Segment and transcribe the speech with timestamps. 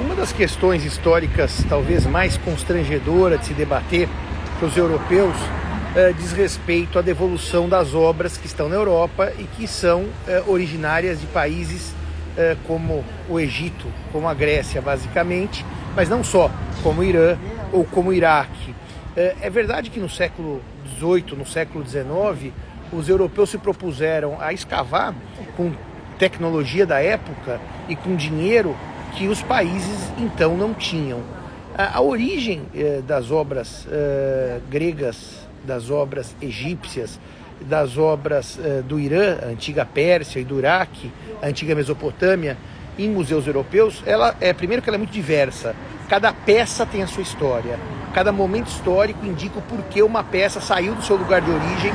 [0.00, 4.08] Uma das questões históricas talvez mais constrangedora de se debater
[4.58, 5.36] para os europeus
[5.94, 10.42] eh, diz respeito à devolução das obras que estão na Europa e que são eh,
[10.46, 11.92] originárias de países
[12.38, 16.50] eh, como o Egito, como a Grécia, basicamente, mas não só,
[16.82, 17.36] como o Irã
[17.70, 18.74] ou como o Iraque.
[19.14, 20.62] é verdade que no século
[20.96, 22.54] XVIII, no século XIX,
[22.90, 25.14] os europeus se propuseram a escavar
[25.58, 25.72] com
[26.18, 28.74] tecnologia da época e com dinheiro
[29.16, 31.20] que os países então não tinham.
[31.76, 37.18] A, a origem eh, das obras eh, gregas, das obras egípcias,
[37.60, 42.56] das obras eh, do Irã, a antiga Pérsia e do Iraque, a antiga Mesopotâmia,
[42.98, 45.74] em museus europeus, ela é primeiro que ela é muito diversa.
[46.08, 47.78] Cada peça tem a sua história.
[48.12, 51.92] Cada momento histórico indica o porquê uma peça saiu do seu lugar de origem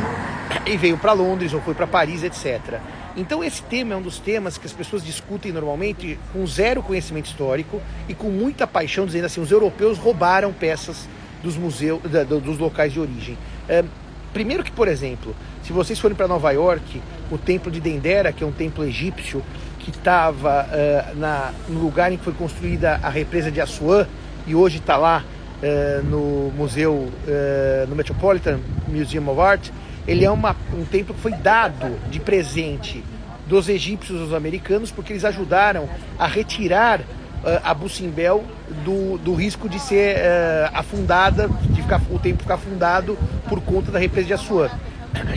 [0.65, 2.79] e veio para Londres ou foi para Paris, etc.
[3.17, 7.27] Então esse tema é um dos temas que as pessoas discutem normalmente com zero conhecimento
[7.27, 11.07] histórico e com muita paixão, dizendo assim, os europeus roubaram peças
[11.41, 12.01] dos museus,
[12.43, 13.37] dos locais de origem.
[13.69, 13.85] É,
[14.33, 18.43] primeiro que, por exemplo, se vocês forem para Nova York, o templo de Dendera, que
[18.43, 19.41] é um templo egípcio
[19.79, 24.07] que estava uh, no lugar em que foi construída a represa de Assuã
[24.45, 29.69] e hoje está lá uh, no museu, uh, no Metropolitan Museum of Art,
[30.07, 33.03] ele é uma, um templo que foi dado de presente
[33.45, 38.43] dos egípcios aos americanos porque eles ajudaram a retirar uh, Abu Simbel
[38.83, 43.91] do, do risco de ser uh, afundada, de ficar, o templo ficar afundado por conta
[43.91, 44.69] da represa de Assuã.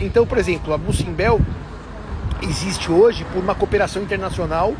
[0.01, 1.39] Então, por exemplo, Abu Simbel
[2.41, 4.73] existe hoje por uma cooperação internacional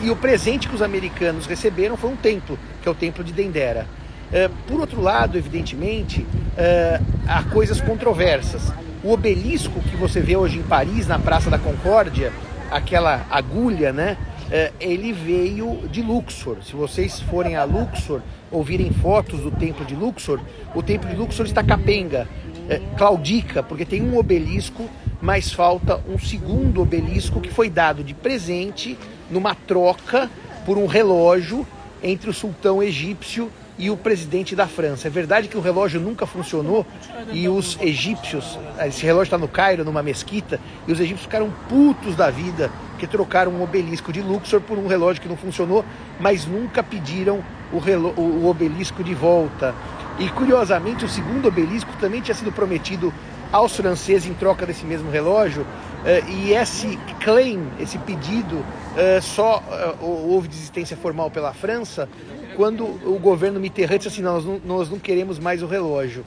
[0.00, 3.32] e o presente que os americanos receberam foi um templo, que é o templo de
[3.32, 3.86] Dendera.
[4.30, 8.62] Uh, por outro lado, evidentemente, uh, há coisas controversas.
[9.02, 12.32] O obelisco que você vê hoje em Paris, na Praça da Concórdia,
[12.70, 14.16] aquela agulha, né?
[14.50, 16.56] É, ele veio de Luxor.
[16.62, 20.40] Se vocês forem a Luxor, ouvirem fotos do templo de Luxor,
[20.74, 22.26] o templo de Luxor está capenga,
[22.68, 24.88] é, claudica, porque tem um obelisco,
[25.20, 28.96] mas falta um segundo obelisco que foi dado de presente
[29.30, 30.30] numa troca
[30.64, 31.66] por um relógio
[32.02, 35.06] entre o sultão egípcio e o presidente da França.
[35.06, 36.84] É verdade que o relógio nunca funcionou
[37.32, 42.16] e os egípcios, esse relógio está no Cairo, numa mesquita, e os egípcios ficaram putos
[42.16, 45.84] da vida que trocaram um obelisco de Luxor por um relógio que não funcionou,
[46.18, 49.74] mas nunca pediram o, o obelisco de volta.
[50.18, 53.14] E curiosamente, o segundo obelisco também tinha sido prometido
[53.52, 55.64] aos franceses em troca desse mesmo relógio,
[56.04, 58.64] eh, e esse claim, esse pedido,
[58.98, 62.08] eh, só eh, houve desistência formal pela França
[62.56, 66.24] quando o governo Mitterrand disse assim, nós não, nós não queremos mais o relógio.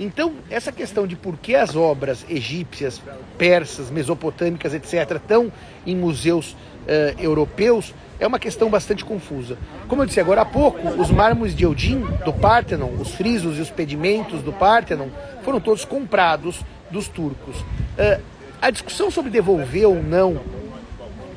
[0.00, 3.00] Então, essa questão de por que as obras egípcias,
[3.36, 5.52] persas, mesopotâmicas, etc., estão
[5.86, 9.58] em museus uh, europeus, é uma questão bastante confusa.
[9.86, 13.60] Como eu disse agora há pouco, os mármores de Eudin, do Parthenon, os frisos e
[13.60, 15.08] os pedimentos do Parthenon,
[15.42, 17.60] foram todos comprados dos turcos.
[17.60, 18.20] Uh,
[18.60, 20.40] a discussão sobre devolver ou não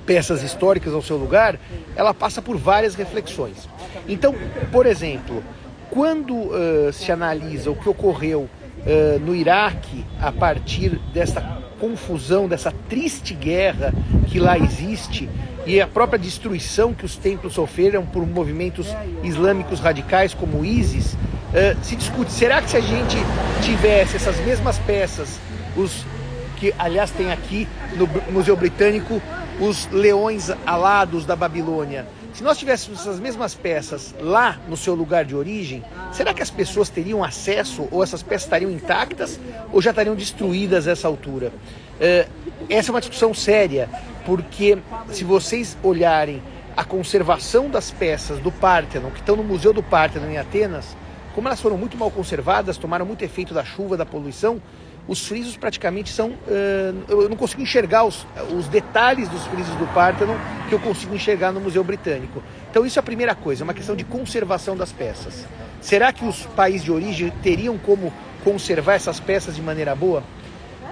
[0.07, 1.59] peças históricas ao seu lugar,
[1.95, 3.69] ela passa por várias reflexões.
[4.07, 4.34] Então,
[4.72, 5.44] por exemplo,
[5.91, 11.41] quando uh, se analisa o que ocorreu uh, no Iraque a partir dessa
[11.79, 13.94] confusão, dessa triste guerra
[14.28, 15.29] que lá existe
[15.66, 18.88] e a própria destruição que os templos sofreram por movimentos
[19.22, 23.17] islâmicos radicais como o ISIS, uh, se discute, será que se a gente
[23.62, 25.38] tivesse essas mesmas peças,
[25.75, 26.06] os
[26.56, 29.22] que aliás tem aqui no Museu Britânico
[29.59, 32.07] os leões alados da Babilônia.
[32.34, 36.51] Se nós tivéssemos essas mesmas peças lá no seu lugar de origem, será que as
[36.51, 39.40] pessoas teriam acesso ou essas peças estariam intactas
[39.72, 41.51] ou já estariam destruídas a essa altura?
[42.00, 42.28] É,
[42.69, 43.90] essa é uma discussão séria,
[44.23, 44.78] porque
[45.09, 46.44] se vocês olharem
[46.75, 50.96] a conservação das peças do Parthenon, que estão no Museu do Parthenon em Atenas,
[51.34, 54.62] como elas foram muito mal conservadas, tomaram muito efeito da chuva, da poluição,
[55.07, 56.29] os frisos praticamente são.
[56.29, 60.35] Uh, eu não consigo enxergar os, os detalhes dos frisos do Parthenon
[60.68, 62.44] que eu consigo enxergar no Museu Britânico.
[62.69, 65.46] Então, isso é a primeira coisa, é uma questão de conservação das peças.
[65.81, 68.11] Será que os países de origem teriam como
[68.43, 70.23] conservar essas peças de maneira boa?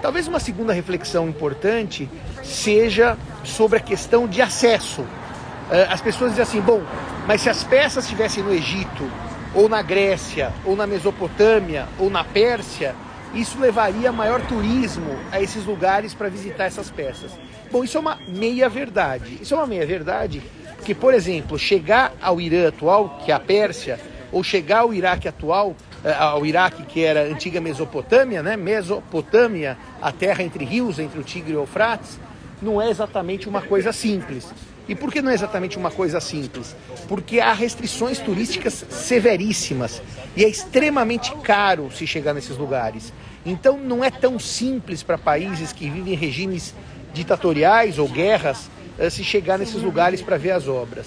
[0.00, 2.08] Talvez uma segunda reflexão importante
[2.42, 5.02] seja sobre a questão de acesso.
[5.02, 6.82] Uh, as pessoas dizem assim: bom,
[7.26, 9.10] mas se as peças estivessem no Egito,
[9.54, 12.94] ou na Grécia, ou na Mesopotâmia, ou na Pérsia,
[13.34, 17.32] isso levaria maior turismo a esses lugares para visitar essas peças.
[17.70, 19.38] Bom, isso é uma meia verdade.
[19.40, 20.42] Isso é uma meia verdade
[20.86, 23.98] porque, por exemplo, chegar ao Irã atual, que é a Pérsia,
[24.30, 25.74] ou chegar ao Iraque atual,
[26.04, 28.56] eh, ao Iraque que era a antiga Mesopotâmia, né?
[28.56, 32.20] Mesopotâmia, a terra entre rios, entre o Tigre e o Eufrates,
[32.62, 34.48] não é exatamente uma coisa simples.
[34.88, 36.76] E por que não é exatamente uma coisa simples?
[37.08, 40.00] Porque há restrições turísticas severíssimas
[40.36, 43.12] e é extremamente caro se chegar nesses lugares.
[43.44, 46.74] Então não é tão simples para países que vivem em regimes
[47.12, 51.06] ditatoriais ou guerras eh, se chegar nesses lugares para ver as obras.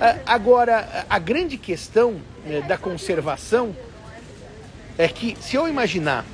[0.00, 2.16] Ah, agora, a grande questão
[2.46, 3.74] eh, da conservação
[4.98, 6.24] é que, se eu imaginar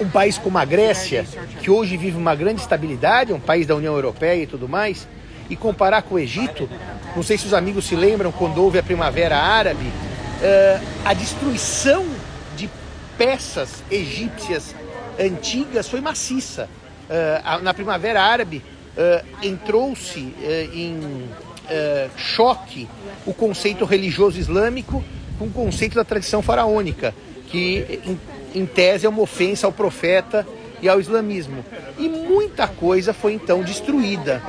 [0.00, 1.26] um país como a Grécia,
[1.60, 5.08] que hoje vive uma grande estabilidade, um país da União Europeia e tudo mais,
[5.48, 6.68] e comparar com o Egito,
[7.14, 12.04] não sei se os amigos se lembram quando houve a Primavera Árabe, uh, a destruição
[12.56, 12.68] de
[13.16, 14.74] peças egípcias
[15.18, 16.68] antigas foi maciça.
[17.08, 18.62] Uh, na Primavera Árabe
[18.96, 20.34] uh, entrou-se
[20.74, 21.28] em
[22.16, 22.88] choque
[23.26, 25.02] o conceito religioso islâmico
[25.36, 27.12] com o conceito da tradição faraônica,
[27.48, 28.00] que
[28.54, 30.46] em, em tese é uma ofensa ao profeta
[30.80, 31.64] e ao islamismo.
[31.98, 34.42] E muita coisa foi então destruída.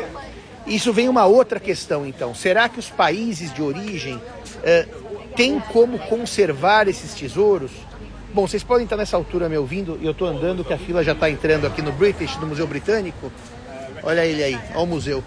[0.67, 2.35] Isso vem uma outra questão, então.
[2.35, 4.21] Será que os países de origem
[4.63, 4.85] eh,
[5.35, 7.71] têm como conservar esses tesouros?
[8.33, 11.03] Bom, vocês podem estar nessa altura me ouvindo, e eu estou andando, que a fila
[11.03, 13.31] já está entrando aqui no British, no Museu Britânico.
[14.03, 15.23] Olha ele aí, olha o museu.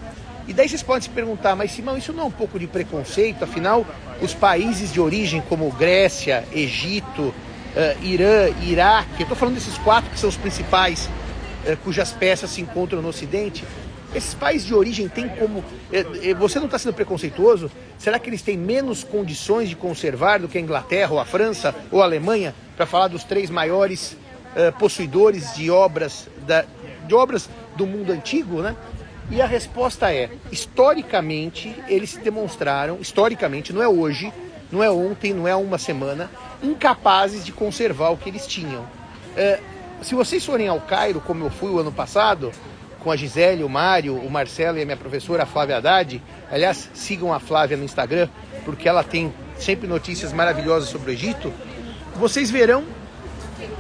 [0.46, 3.42] E daí vocês podem se perguntar, mas Simão, isso não é um pouco de preconceito?
[3.42, 3.86] Afinal,
[4.20, 10.10] os países de origem como Grécia, Egito, uh, Irã, Iraque, eu estou falando desses quatro
[10.10, 11.08] que são os principais,
[11.66, 13.64] uh, cujas peças se encontram no Ocidente,
[14.14, 15.64] esses países de origem têm como.
[15.92, 17.70] É, é, você não está sendo preconceituoso?
[17.98, 21.74] Será que eles têm menos condições de conservar do que a Inglaterra, ou a França,
[21.90, 24.16] ou a Alemanha, para falar dos três maiores
[24.56, 26.64] uh, possuidores de obras, da,
[27.06, 28.76] de obras do mundo antigo, né?
[29.30, 34.32] E a resposta é: historicamente, eles se demonstraram, historicamente, não é hoje,
[34.72, 36.30] não é ontem, não é uma semana,
[36.62, 38.82] incapazes de conservar o que eles tinham.
[38.82, 42.50] Uh, se vocês forem ao Cairo, como eu fui o ano passado,
[43.00, 46.22] com a Gisele, o Mário, o Marcelo e a minha professora a Flávia Haddad.
[46.50, 48.28] Aliás, sigam a Flávia no Instagram,
[48.64, 51.52] porque ela tem sempre notícias maravilhosas sobre o Egito.
[52.16, 52.84] Vocês verão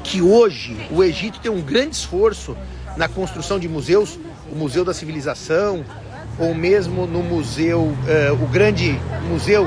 [0.02, 2.56] que hoje o Egito tem um grande esforço
[2.96, 4.18] na construção de museus,
[4.50, 5.84] o Museu da Civilização,
[6.38, 9.66] ou mesmo no museu, uh, o grande museu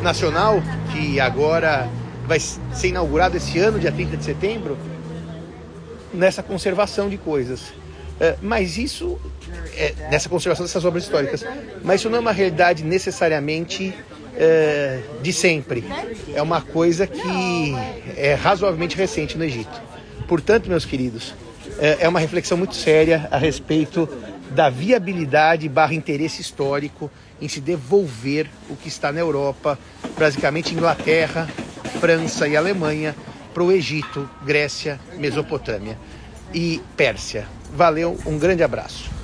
[0.00, 1.88] nacional, que agora
[2.26, 4.78] vai ser inaugurado esse ano, dia 30 de setembro,
[6.14, 7.72] nessa conservação de coisas.
[8.20, 9.18] É, mas isso,
[9.76, 11.44] é, nessa conservação dessas obras históricas,
[11.82, 13.94] mas isso não é uma realidade necessariamente
[14.36, 15.84] é, de sempre.
[16.34, 17.74] É uma coisa que
[18.16, 19.82] é razoavelmente recente no Egito.
[20.26, 21.34] Portanto, meus queridos,
[21.78, 24.08] é, é uma reflexão muito séria a respeito
[24.50, 27.10] da viabilidade barra interesse histórico
[27.40, 29.78] em se devolver o que está na Europa,
[30.18, 31.48] basicamente Inglaterra,
[32.00, 33.14] França e Alemanha,
[33.52, 35.98] para o Egito, Grécia, Mesopotâmia
[36.52, 37.55] e Pérsia.
[37.76, 39.15] Valeu, um grande abraço.